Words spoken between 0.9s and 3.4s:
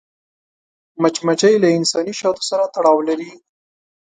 مچمچۍ له انساني شاتو سره تړاو لري